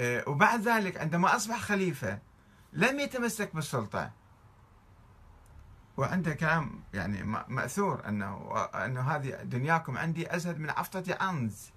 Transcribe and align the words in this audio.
آه، 0.00 0.28
وبعد 0.28 0.60
ذلك 0.60 0.96
عندما 0.96 1.36
أصبح 1.36 1.60
خليفة 1.60 2.18
لم 2.72 3.00
يتمسك 3.00 3.54
بالسلطة. 3.54 4.10
وعنده 5.96 6.32
كلام 6.34 6.82
يعني 6.94 7.22
مأثور 7.48 8.08
أنه 8.08 8.56
أنه 8.74 9.00
هذه 9.00 9.30
دنياكم 9.42 9.98
عندي 9.98 10.36
أزهد 10.36 10.58
من 10.60 10.70
عفطة 10.70 11.16
عنز 11.20 11.70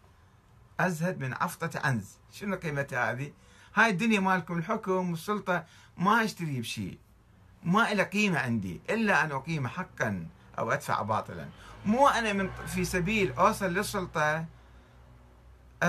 أزهد 0.79 1.19
من 1.19 1.33
عفطة 1.33 1.79
عنز 1.79 2.17
شنو 2.31 2.55
قيمتها 2.55 3.11
هذه؟ 3.11 3.31
هاي 3.75 3.89
الدنيا 3.89 4.19
مالكم 4.19 4.57
الحكم 4.57 5.11
والسلطة 5.11 5.65
ما 5.97 6.23
أشتري 6.23 6.59
بشيء. 6.59 6.97
ما 7.63 7.91
إلى 7.91 8.03
قيمة 8.03 8.39
عندي 8.39 8.81
إلا 8.89 9.23
أن 9.23 9.31
أقيم 9.31 9.67
حقا 9.67 10.27
أو 10.59 10.71
أدفع 10.71 11.01
باطلا. 11.01 11.47
مو 11.85 12.07
أنا 12.07 12.33
من 12.33 12.49
في 12.67 12.85
سبيل 12.85 13.33
أوصل 13.33 13.73
للسلطة. 13.73 14.45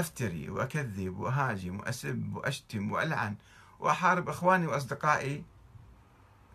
أفتري 0.00 0.50
وأكذب 0.50 1.18
وأهاجم 1.18 1.80
وأسب 1.80 2.36
وأشتم 2.36 2.92
وألعن 2.92 3.36
وأحارب 3.80 4.28
إخواني 4.28 4.66
وأصدقائي 4.66 5.44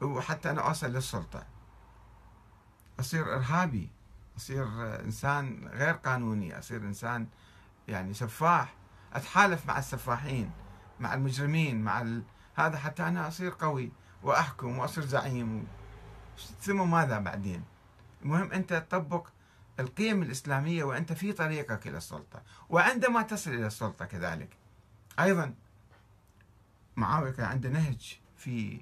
وحتى 0.01 0.49
أنا 0.49 0.61
أوصل 0.67 0.87
للسلطة. 0.87 1.43
أصير 2.99 3.35
إرهابي 3.35 3.89
أصير 4.37 4.65
إنسان 4.99 5.67
غير 5.73 5.93
قانوني 5.93 6.59
أصير 6.59 6.81
إنسان 6.81 7.27
يعني 7.87 8.13
سفاح. 8.13 8.73
أتحالف 9.13 9.65
مع 9.65 9.79
السفاحين 9.79 10.51
مع 10.99 11.13
المجرمين 11.13 11.81
مع 11.81 12.01
ال... 12.01 12.23
هذا 12.55 12.77
حتى 12.77 13.07
أنا 13.07 13.27
أصير 13.27 13.53
قوي 13.59 13.91
وأحكم 14.23 14.77
وأصير 14.77 15.05
زعيم. 15.05 15.67
ثم 16.61 16.91
ماذا 16.91 17.19
بعدين؟ 17.19 17.63
المهم 18.21 18.51
أنت 18.51 18.73
تطبق 18.73 19.27
القيم 19.81 20.23
الإسلامية 20.23 20.83
وأنت 20.83 21.13
في 21.13 21.33
طريقك 21.33 21.87
إلى 21.87 21.97
السلطة 21.97 22.43
وعندما 22.69 23.21
تصل 23.21 23.51
إلى 23.51 23.67
السلطة 23.67 24.05
كذلك. 24.05 24.57
أيضا 25.19 25.53
معاوية 26.95 27.31
كان 27.31 27.45
عنده 27.45 27.69
نهج 27.69 28.19
في 28.37 28.81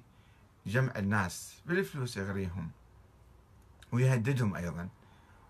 جمع 0.66 0.92
الناس 0.96 1.62
بالفلوس 1.66 2.16
يغريهم 2.16 2.70
ويهددهم 3.92 4.54
أيضا 4.54 4.88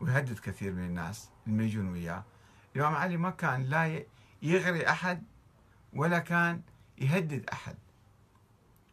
ويهدد 0.00 0.38
كثير 0.38 0.72
من 0.72 0.84
الناس 0.84 1.28
اللي 1.46 1.64
يجون 1.64 1.88
وياه. 1.88 2.24
الإمام 2.76 2.94
علي 2.94 3.16
ما 3.16 3.30
كان 3.30 3.64
لا 3.64 4.04
يغري 4.42 4.88
أحد 4.88 5.22
ولا 5.92 6.18
كان 6.18 6.62
يهدد 6.98 7.50
أحد 7.52 7.76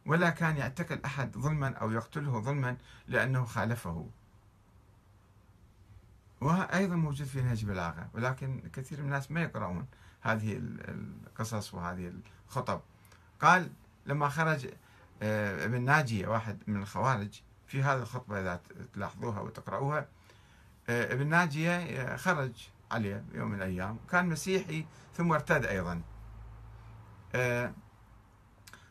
ولا 0.06 0.30
كان 0.30 0.56
يعتقل 0.56 1.00
أحد 1.04 1.36
ظلما 1.38 1.74
أو 1.74 1.90
يقتله 1.90 2.40
ظلما 2.40 2.76
لأنه 3.08 3.44
خالفه. 3.44 4.10
وأيضا 6.40 6.96
موجود 6.96 7.26
في 7.26 7.42
نهج 7.42 7.64
بلاغة 7.64 8.08
ولكن 8.14 8.62
كثير 8.72 8.98
من 8.98 9.04
الناس 9.04 9.30
ما 9.30 9.42
يقرؤون 9.42 9.86
هذه 10.20 10.60
القصص 10.60 11.74
وهذه 11.74 12.12
الخطب. 12.48 12.80
قال 13.40 13.70
لما 14.06 14.28
خرج 14.28 14.68
آه، 15.22 15.64
ابن 15.64 15.82
ناجية 15.82 16.26
واحد 16.26 16.58
من 16.66 16.82
الخوارج 16.82 17.42
في 17.66 17.82
هذه 17.82 17.98
الخطبة 17.98 18.40
إذا 18.40 18.60
تلاحظوها 18.94 19.40
وتقرأوها 19.40 20.08
آه، 20.88 21.12
ابن 21.12 21.26
ناجية 21.26 21.76
آه، 21.76 22.16
خرج 22.16 22.68
عليه 22.90 23.24
يوم 23.34 23.50
من 23.50 23.56
الأيام 23.56 23.98
كان 24.10 24.28
مسيحي 24.28 24.86
ثم 25.14 25.32
ارتد 25.32 25.64
أيضا. 25.64 26.02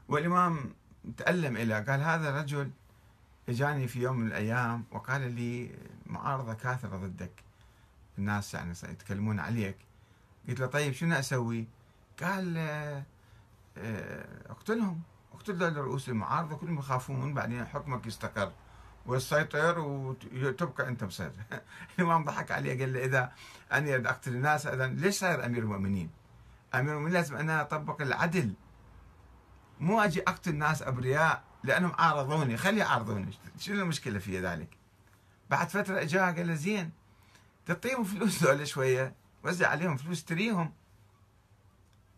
والإمام 0.09 0.73
تألم 1.17 1.57
إلى 1.57 1.81
قال 1.81 2.01
هذا 2.01 2.29
الرجل 2.29 2.71
اجاني 3.49 3.87
في 3.87 4.01
يوم 4.01 4.19
من 4.19 4.27
الأيام 4.27 4.83
وقال 4.91 5.31
لي 5.31 5.75
معارضة 6.05 6.53
كاثرة 6.53 6.97
ضدك. 6.97 7.43
الناس 8.17 8.53
يعني 8.53 8.71
يتكلمون 8.83 9.39
عليك. 9.39 9.77
قلت 10.49 10.59
له 10.59 10.65
طيب 10.65 10.93
شنو 10.93 11.15
أسوي؟ 11.15 11.67
قال 12.21 12.57
آه، 13.77 14.41
أقتلهم. 14.49 15.01
أقتل 15.33 15.75
رؤوس 15.75 16.09
المعارضة 16.09 16.55
كلهم 16.55 16.79
يخافون 16.79 17.33
بعدين 17.33 17.65
حكمك 17.65 18.05
يستقر. 18.05 18.51
وتسيطر 19.05 19.79
وتبقى 19.79 20.87
أنت 20.87 21.03
مسيطر 21.03 21.41
الإمام 21.99 22.25
ضحك 22.25 22.51
عليه 22.51 22.79
قال 22.79 22.93
له 22.93 23.05
إذا 23.05 23.31
أنا 23.71 24.09
أقتل 24.09 24.31
الناس 24.35 24.67
إذا 24.67 24.87
ليش 24.87 25.15
صاير 25.15 25.45
أمير 25.45 25.63
المؤمنين؟ 25.63 26.09
أمير 26.75 26.89
المؤمنين 26.91 27.13
لازم 27.13 27.35
أنا 27.35 27.61
أطبق 27.61 28.01
العدل. 28.01 28.53
مو 29.79 30.01
أجي 30.01 30.21
أقتل 30.21 30.55
ناس 30.55 30.81
أبرياء 30.81 31.43
لأنهم 31.67 31.91
عارضوني 31.97 32.57
خلي 32.57 32.79
يعارضوني 32.79 33.33
شنو 33.59 33.81
المشكلة 33.81 34.19
في 34.19 34.39
ذلك؟ 34.39 34.77
بعد 35.49 35.69
فترة 35.69 36.01
اجا 36.01 36.25
قال 36.25 36.47
له 36.47 36.53
زين 36.53 36.91
تعطيهم 37.65 38.03
فلوس 38.03 38.43
ذولا 38.43 38.65
شوية 38.65 39.13
وزع 39.43 39.67
عليهم 39.67 39.97
فلوس 39.97 40.25
تريهم. 40.25 40.73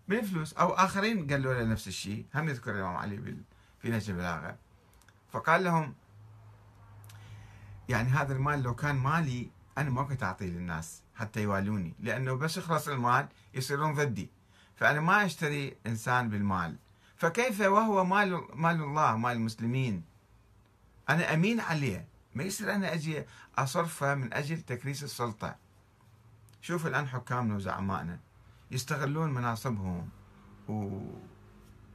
من 0.08 0.22
فلوس؟ 0.22 0.54
أو 0.54 0.70
آخرين 0.70 1.28
قالوا 1.28 1.54
له 1.54 1.64
نفس 1.64 1.88
الشيء. 1.88 2.26
هم 2.36 2.50
يذكر 2.50 2.72
الإمام 2.72 2.96
علي 2.96 3.38
في 3.82 3.90
نهج 3.90 4.10
البلاغة. 4.10 4.58
فقال 5.32 5.64
لهم 5.64 5.96
يعني 7.90 8.10
هذا 8.10 8.34
المال 8.34 8.64
لو 8.64 8.76
كان 8.76 8.96
مالي 8.96 9.50
أنا 9.78 9.90
ما 9.90 10.04
كنت 10.04 10.24
أعطيه 10.24 10.46
للناس 10.46 11.02
حتى 11.16 11.42
يوالوني. 11.42 11.94
لأنه 12.00 12.34
بس 12.34 12.58
يخلص 12.58 12.88
المال 12.88 13.28
يصيرون 13.54 13.94
ضدي. 13.94 14.30
فأنا 14.76 15.02
ما 15.02 15.26
أشتري 15.26 15.78
إنسان 15.88 16.30
بالمال. 16.30 16.76
فكيف 17.20 17.62
وهو 17.62 18.06
مال 18.06 18.48
مال 18.54 18.82
الله 18.82 19.18
مال 19.18 19.32
المسلمين؟ 19.32 20.04
أنا 21.10 21.34
أمين 21.34 21.60
عليه. 21.60 22.08
ما 22.36 22.44
يصير 22.44 22.76
أنا 22.76 22.94
أجي 22.94 23.26
أصرفه 23.58 24.16
من 24.16 24.34
أجل 24.34 24.62
تكريس 24.62 25.04
السلطة. 25.04 25.56
شوف 26.62 26.88
الآن 26.88 27.08
حكامنا 27.08 27.56
وزعمائنا 27.56 28.20
يستغلون 28.72 29.34
مناصبهم 29.34 30.10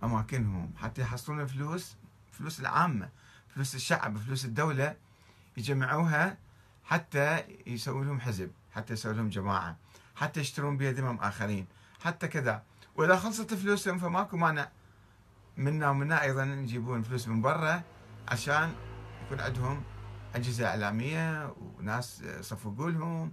وأماكنهم. 0.03 0.73
حتى 0.77 1.03
يحصلون 1.03 1.41
الفلوس 1.41 1.97
فلوس 2.33 2.61
العامة 2.61 3.09
فلوس 3.49 3.75
الشعب 3.75 4.19
فلوس 4.19 4.45
الدولة 4.45 4.97
يجمعوها 5.57 6.39
حتى 6.85 7.45
يسوي 7.67 8.05
لهم 8.05 8.21
حزب 8.21 8.51
حتى 8.75 8.93
يسوي 8.93 9.15
لهم 9.15 9.29
جماعة 9.29 9.77
حتى 10.17 10.41
يشترون 10.41 10.77
بها 10.77 10.93
ذمم 10.93 11.19
آخرين 11.19 11.67
حتى 12.01 12.29
كذا. 12.29 12.63
وإذا 12.97 13.17
خلصت 13.17 13.55
فلوسهم 13.55 13.99
فماكو 13.99 14.37
مانع. 14.37 14.69
منا 15.57 15.91
ومنا 15.91 16.23
أيضا 16.23 16.45
يجيبون 16.45 17.03
فلوس 17.03 17.29
من 17.29 17.43
برا 17.43 17.83
عشان 18.29 18.73
يكون 19.27 19.41
عندهم 19.41 19.83
أجهزة 20.35 20.67
إعلامية 20.67 21.55
وناس 21.79 22.23
يصفقوا 22.23 22.91
لهم 22.91 23.33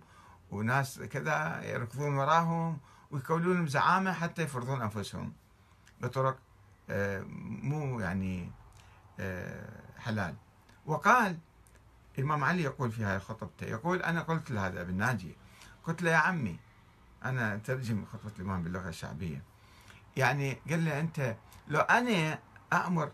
وناس 0.51 0.99
كذا 0.99 1.61
يركضون 1.63 2.15
وراهم 2.17 2.77
ويكونون 3.11 3.55
لهم 3.55 3.67
زعامة 3.67 4.13
حتى 4.13 4.41
يفرضون 4.41 4.81
أنفسهم 4.81 5.33
بطرق 6.01 6.37
آه، 6.89 7.23
مو 7.63 7.99
يعني 7.99 8.51
آه، 9.19 9.81
حلال. 9.97 10.35
وقال 10.85 11.37
الإمام 12.17 12.43
علي 12.43 12.63
يقول 12.63 12.91
في 12.91 13.05
هذه 13.05 13.19
خطبته 13.19 13.65
يقول 13.65 14.01
أنا 14.01 14.21
قلت 14.21 14.51
لهذا 14.51 14.81
ابن 14.81 14.93
ناجي 14.93 15.35
قلت 15.83 16.01
له 16.01 16.11
يا 16.11 16.17
عمي 16.17 16.59
أنا 17.25 17.57
ترجم 17.57 18.05
خطبة 18.05 18.31
الإمام 18.39 18.63
باللغة 18.63 18.89
الشعبية. 18.89 19.43
يعني 20.17 20.57
قال 20.69 20.85
له 20.85 20.99
أنت 20.99 21.35
لو 21.67 21.79
أنا 21.79 22.39
أأمر 22.73 23.11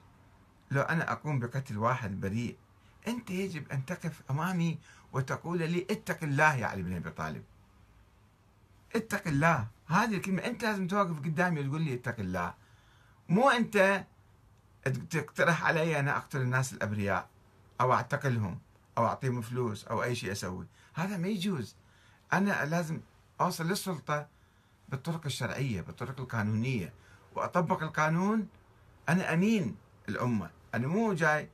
لو 0.72 0.81
أنا 0.81 1.12
أقوم 1.12 1.40
بقتل 1.40 1.78
واحد 1.78 2.22
بريء 2.22 2.58
أنت 3.08 3.30
يجب 3.30 3.72
أن 3.72 3.85
تقف 3.85 4.22
أمامي 4.31 4.80
وتقول 5.13 5.58
لي 5.58 5.88
اتق 5.90 6.24
الله 6.24 6.56
يا 6.56 6.66
علي 6.66 6.84
بن 6.84 6.96
أبي 6.96 7.09
طالب. 7.09 7.44
اتق 8.96 9.28
الله. 9.28 9.68
هذه 9.88 10.16
الكلمة 10.16 10.46
أنت 10.46 10.63
لازم 10.63 10.88
توقف 10.88 11.19
قدامي 11.19 11.59
وتقول 11.59 11.81
لي 11.81 11.94
اتق 11.94 12.19
الله. 12.19 12.53
مو 13.29 13.50
أنت 13.50 14.06
تقترح 15.09 15.64
علي 15.66 16.00
أنا 16.00 16.18
أقتل 16.18 16.41
الناس 16.41 16.74
الأبرياء 16.74 17.29
أو 17.81 17.94
أعتقلهم 17.94 18.59
أو 18.97 19.06
أعطيهم 19.06 19.41
فلوس 19.41 19.85
أو 19.85 20.03
أي 20.03 20.16
شيء 20.16 20.31
أسوي. 20.31 20.68
هذا 20.94 21.18
ما 21.18 21.28
يجوز. 21.28 21.75
أنا 22.34 22.66
لازم 22.66 23.02
أوصل 23.41 23.68
للسلطة 23.68 24.28
بالطرق 24.89 25.21
الشرعية 25.25 25.81
بالطرق 25.81 26.19
القانونية. 26.19 26.93
وأطبق 27.35 27.84
القانون 27.84 28.47
أنا 29.09 29.34
أمين 29.34 29.75
الأمة. 30.09 30.49
أنا 30.75 30.87
مو 30.87 31.13
جاي 31.13 31.49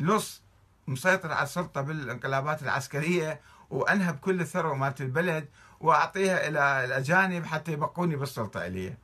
لص 0.00 0.42
مسيطر 0.86 1.32
على 1.32 1.42
السلطة 1.42 1.80
بالانقلابات 1.80 2.62
العسكرية 2.62 3.40
وأنهب 3.70 4.18
كل 4.18 4.40
الثروة 4.40 4.74
مالت 4.74 5.00
البلد 5.00 5.48
وأعطيها 5.80 6.48
إلى 6.48 6.84
الأجانب 6.84 7.44
حتى 7.44 7.72
يبقوني 7.72 8.16
بالسلطة 8.16 8.66
إلي. 8.66 8.96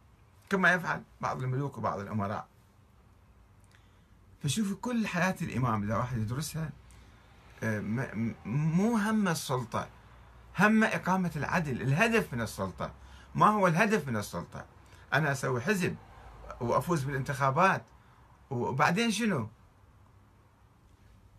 كما 0.50 0.72
يفعل 0.72 1.02
بعض 1.20 1.42
الملوك 1.42 1.78
وبعض 1.78 2.00
الأمراء. 2.00 2.46
فشوفوا 4.42 4.76
كل 4.80 5.06
حياة 5.06 5.36
الإمام 5.42 5.82
إذا 5.82 5.96
واحد 5.96 6.18
يدرسها 6.18 6.70
آه، 7.62 7.80
مو 8.44 8.96
هم 8.96 9.28
السلطة 9.28 9.88
هم 10.58 10.84
إقامة 10.84 11.30
العدل 11.36 11.82
الهدف 11.82 12.34
من 12.34 12.40
السلطة. 12.40 12.92
ما 13.34 13.46
هو 13.46 13.66
الهدف 13.66 14.08
من 14.08 14.16
السلطة 14.16 14.64
أنا 15.12 15.32
أسوي 15.32 15.60
حزب 15.60 15.96
وأفوز 16.60 17.04
بالانتخابات 17.04 17.82
وبعدين 18.50 19.10
شنو؟ 19.10 19.48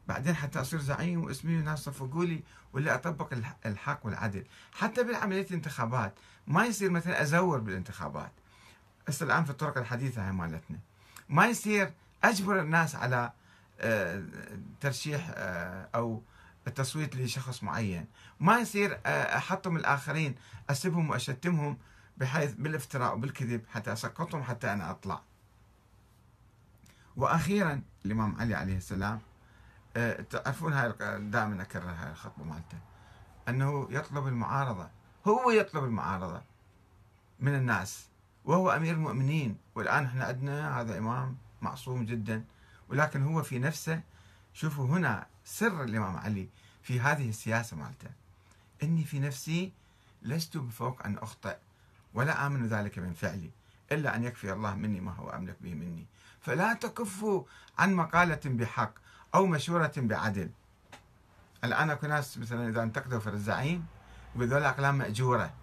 بعدين 0.08 0.36
حتى 0.36 0.62
أصير 0.62 0.80
زعيم 0.80 1.24
واسمي 1.24 1.58
وناس 1.58 1.80
صفقوا 1.80 2.26
لي 2.26 2.44
ولا 2.74 2.96
أطبق 2.96 3.34
الحق 3.66 4.06
والعدل، 4.06 4.46
حتى 4.74 5.04
بالعملية 5.04 5.46
الانتخابات 5.48 6.14
ما 6.48 6.66
يصير 6.66 6.90
مثلا 6.90 7.22
أزور 7.22 7.60
بالانتخابات. 7.60 8.32
هسه 9.08 9.26
الآن 9.26 9.44
في 9.44 9.50
الطرق 9.50 9.78
الحديثة 9.78 10.26
هاي 10.26 10.32
مالتنا 10.32 10.80
ما 11.30 11.48
يصير 11.48 11.94
أجبر 12.24 12.60
الناس 12.60 12.96
على 12.96 13.32
آه، 13.80 14.24
ترشيح 14.82 15.32
آه، 15.36 15.90
أو 15.96 16.22
التصويت 16.68 17.16
لشخص 17.16 17.64
معين. 17.64 18.06
ما 18.40 18.60
يصير 18.60 19.00
آه، 19.06 19.38
احطم 19.38 19.76
الآخرين 19.76 20.36
اسبهم 20.70 21.10
وأشتمهم 21.10 21.78
بحيث 22.18 22.54
بالافتراء 22.54 23.14
وبالكذب 23.16 23.62
حتى 23.74 23.94
أسقطهم 23.94 24.44
حتى 24.44 24.74
أنا 24.74 24.92
أطلع. 24.92 25.22
وأخيرا 27.16 27.82
الإمام 28.06 28.36
علي 28.36 28.56
عليه 28.56 28.78
السلام 28.78 29.20
تعرفون 30.30 30.74
هاي 30.74 30.94
دائما 31.20 31.62
أكرر 31.62 31.90
هاي 31.90 32.12
الخطبة 32.12 32.44
مالته. 32.44 32.78
أنه 33.50 33.88
يطلب 33.92 34.28
المعارضة 34.28 34.90
هو 35.28 35.52
يطلب 35.52 35.84
المعارضة 35.84 36.42
من 37.40 37.56
الناس 37.56 38.08
وهو 38.46 38.72
أمير 38.72 38.94
المؤمنين. 38.94 39.58
والآن 39.76 40.06
إحنا 40.06 40.24
عندنا 40.26 40.82
هذا 40.82 40.98
إمام 40.98 41.38
معصوم 41.62 42.06
جدا 42.06 42.44
ولكن 42.90 43.24
هو 43.24 43.44
في 43.44 43.60
نفسه 43.60 44.02
شوفوا 44.54 44.86
هنا 44.86 45.28
سر 45.46 45.84
الإمام 45.84 46.18
علي 46.18 46.50
في 46.84 47.00
هذه 47.00 47.30
السياسة 47.30 47.78
مالته. 47.78 48.10
إني 48.84 49.04
في 49.04 49.20
نفسي 49.20 49.72
لست 50.22 50.58
بفوق 50.58 51.06
أن 51.06 51.18
أخطئ 51.18 51.58
ولا 52.14 52.48
آمن 52.48 52.68
ذلك 52.68 53.00
من 53.00 53.14
فعلي 53.14 53.52
إلا 53.92 54.16
أن 54.16 54.24
يكفي 54.24 54.54
الله 54.54 54.76
مني 54.76 55.00
ما 55.02 55.12
هو 55.12 55.30
أملك 55.30 55.56
به 55.62 55.74
مني. 55.74 56.06
فلا 56.42 56.74
تكفوا 56.74 57.44
عن 57.80 57.94
مقالة 57.94 58.42
بحق 58.46 58.94
أو 59.36 59.46
مشورة 59.46 59.94
بعدل. 59.98 60.50
الآن 61.64 61.90
أكو 61.90 62.08
ناس 62.08 62.38
مثلا 62.38 62.70
إذا 62.70 62.84
انتقدوا 62.84 63.20
في 63.20 63.30
الزعيم 63.30 63.86
وذول 64.36 64.64
أقلام 64.64 64.98
مأجورة 64.98 65.54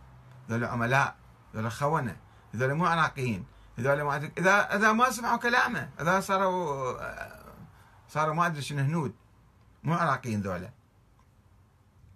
ذول 0.51 0.65
عملاء 0.65 1.17
ذول 1.57 1.73
خونة 1.73 2.17
هذول 2.55 2.75
مو 2.75 2.87
عراقيين 2.87 3.45
هذول 3.79 4.03
ما 4.03 4.17
اذا 4.17 4.77
إذا 4.77 4.93
ما 4.93 5.11
سمعوا 5.11 5.37
كلامه 5.37 5.89
إذا 6.01 6.21
صاروا 6.21 7.40
صاروا 8.11 8.35
ما 8.35 8.47
أدري 8.47 8.63
شنو 8.63 8.83
هنود 8.83 9.15
مو 9.85 9.95
عراقيين 9.95 10.41
ذولا. 10.41 10.71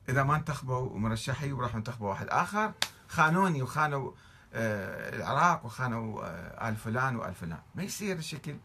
إذا 0.09 0.23
ما 0.23 0.37
انتخبوا 0.37 0.99
مرشحي 0.99 1.53
وراحوا 1.53 1.79
انتخبوا 1.79 2.09
واحد 2.09 2.27
آخر 2.29 2.73
خانوني 3.09 3.63
وخانوا 3.63 4.13
آه، 4.55 5.17
العراق 5.17 5.67
وخانوا 5.67 6.25
آه، 6.25 6.69
آل 6.69 6.77
فلان 6.77 7.17
وآل 7.17 7.35
فلان. 7.35 7.59
ما 7.75 7.83
يصير 7.83 8.17
الشكل. 8.17 8.57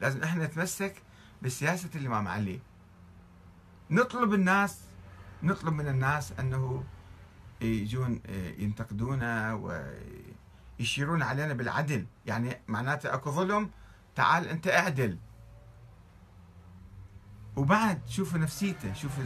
لازم 0.00 0.22
إحنا 0.22 0.44
نتمسك 0.44 1.02
بسياسه 1.42 1.90
الامام 1.94 2.28
علي 2.28 2.60
نطلب 3.90 4.34
الناس 4.34 4.80
نطلب 5.42 5.74
من 5.74 5.88
الناس 5.88 6.32
أنه 6.40 6.84
يجون 7.60 8.20
آه، 8.26 8.50
ينتقدونا 8.58 9.60
يشيرون 10.78 11.22
علينا 11.22 11.54
بالعدل. 11.54 12.06
يعني 12.26 12.60
معناته 12.68 13.14
أكو 13.14 13.30
ظلم 13.30 13.70
تعال 14.14 14.48
أنت 14.48 14.68
أعدل. 14.68 15.18
وبعد 17.56 18.00
شوفوا 18.08 18.38
نفسيته 18.38 18.92
شوفوا 18.92 19.24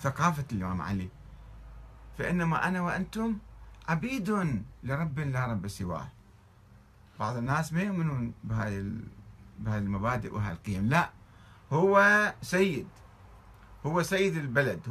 ثقافة 0.00 0.44
الإمام 0.52 0.82
علي. 0.82 1.08
فإنما 2.18 2.68
أنا 2.68 2.80
وأنتم 2.80 3.38
عبيد 3.88 4.30
لرب 4.82 5.18
لا 5.18 5.46
رب 5.46 5.68
سواه. 5.68 6.08
بعض 7.20 7.36
الناس 7.36 7.72
ما 7.72 7.82
يؤمنون 7.82 8.34
بهاي 8.44 9.02
المبادئ 9.66 10.34
وهاي 10.34 10.52
القيم 10.52 10.88
لا 10.88 11.10
هو 11.72 12.34
سيد. 12.42 12.86
هو 13.86 14.02
سيد 14.02 14.36
البلد. 14.36 14.88